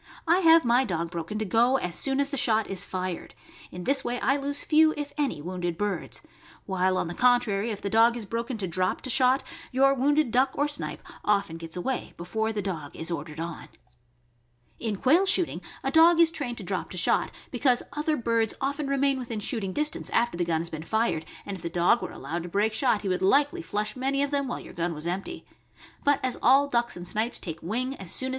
I 0.27 0.39
have 0.39 0.65
my 0.65 0.83
dog 0.83 1.11
broken 1.11 1.37
to 1.37 1.45
go 1.45 1.77
as 1.77 1.93
soon 1.93 2.19
as 2.19 2.29
the 2.31 2.35
shot 2.35 2.65
is 2.65 2.85
fired. 2.85 3.35
In 3.71 3.83
this 3.83 4.03
way 4.03 4.19
I 4.19 4.35
lose 4.35 4.63
few, 4.63 4.95
if 4.97 5.13
any, 5.15 5.43
wounded 5.43 5.77
birds; 5.77 6.23
while, 6.65 6.97
on 6.97 7.05
the 7.05 7.13
contrary, 7.13 7.69
if 7.69 7.81
the 7.83 7.87
dog 7.91 8.17
is 8.17 8.25
broken 8.25 8.57
to 8.57 8.67
drop 8.67 9.01
to 9.01 9.11
shot, 9.11 9.43
your 9.71 9.93
wounded 9.93 10.31
duck 10.31 10.53
or 10.55 10.67
snipe 10.67 11.03
often 11.23 11.57
gets 11.57 11.77
away 11.77 12.15
before 12.17 12.51
the 12.51 12.63
dog 12.63 12.95
is 12.95 13.11
ordered 13.11 13.39
on. 13.39 13.69
294 14.79 14.81
THE 14.81 14.83
AMERICAN 14.83 14.83
BOOK 14.83 14.83
OF 14.87 14.87
THE 14.87 14.87
DOG. 14.87 14.87
In 14.87 15.01
quail 15.03 15.25
shooting, 15.27 15.61
a 15.83 15.91
dog 15.91 16.19
is 16.19 16.31
trained 16.31 16.57
to 16.57 16.63
drop 16.63 16.89
to 16.89 16.97
shot, 16.97 17.31
be 17.51 17.59
cause 17.59 17.83
other 17.93 18.17
birds 18.17 18.55
often 18.59 18.87
remain 18.87 19.19
within 19.19 19.39
shooting 19.39 19.71
distance 19.71 20.09
after 20.09 20.35
the 20.35 20.43
gun 20.43 20.61
has 20.61 20.71
been 20.71 20.81
fired, 20.81 21.25
and 21.45 21.55
if 21.57 21.61
the 21.61 21.69
dog 21.69 22.01
were 22.01 22.11
allowed 22.11 22.41
to 22.41 22.49
break 22.49 22.73
shot 22.73 23.03
he 23.03 23.07
would 23.07 23.21
likely 23.21 23.61
flush 23.61 23.95
many 23.95 24.23
of 24.23 24.31
them 24.31 24.47
while 24.47 24.59
your 24.59 24.73
gun 24.73 24.95
was 24.95 25.05
empty. 25.05 25.45
But 26.03 26.19
as 26.23 26.39
all 26.41 26.67
ducks 26.67 26.97
and 26.97 27.07
snipes 27.07 27.39
take 27.39 27.61
wing 27.61 27.93
as 27.97 28.09
soon 28.09 28.29
as. 28.29 28.29